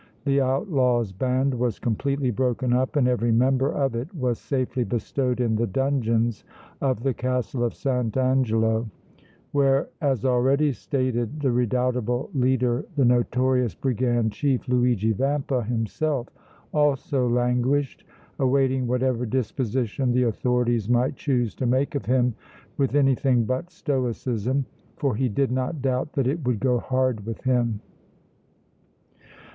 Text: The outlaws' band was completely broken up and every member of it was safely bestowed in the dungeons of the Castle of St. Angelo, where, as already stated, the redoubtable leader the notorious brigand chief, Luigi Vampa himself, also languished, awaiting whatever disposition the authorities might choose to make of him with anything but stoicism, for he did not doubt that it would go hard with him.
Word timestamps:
The 0.25 0.41
outlaws' 0.41 1.11
band 1.11 1.53
was 1.53 1.77
completely 1.77 2.31
broken 2.31 2.73
up 2.73 2.95
and 2.95 3.07
every 3.07 3.31
member 3.31 3.71
of 3.71 3.93
it 3.93 4.11
was 4.15 4.39
safely 4.39 4.83
bestowed 4.83 5.39
in 5.39 5.55
the 5.57 5.67
dungeons 5.67 6.43
of 6.81 7.03
the 7.03 7.13
Castle 7.13 7.63
of 7.63 7.75
St. 7.75 8.17
Angelo, 8.17 8.89
where, 9.51 9.89
as 10.01 10.25
already 10.25 10.71
stated, 10.71 11.39
the 11.41 11.51
redoubtable 11.51 12.31
leader 12.33 12.83
the 12.95 13.05
notorious 13.05 13.75
brigand 13.75 14.31
chief, 14.31 14.67
Luigi 14.67 15.11
Vampa 15.13 15.61
himself, 15.63 16.29
also 16.73 17.29
languished, 17.29 18.03
awaiting 18.39 18.87
whatever 18.87 19.23
disposition 19.27 20.13
the 20.13 20.23
authorities 20.23 20.89
might 20.89 21.15
choose 21.15 21.53
to 21.53 21.67
make 21.67 21.93
of 21.93 22.05
him 22.07 22.33
with 22.75 22.95
anything 22.95 23.45
but 23.45 23.69
stoicism, 23.69 24.65
for 24.97 25.15
he 25.15 25.29
did 25.29 25.51
not 25.51 25.79
doubt 25.79 26.13
that 26.13 26.25
it 26.25 26.43
would 26.43 26.59
go 26.59 26.79
hard 26.79 27.23
with 27.23 27.41
him. 27.43 27.81